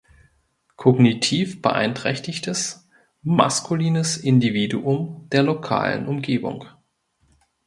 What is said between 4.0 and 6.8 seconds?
Individuum der lokalen Umgebung.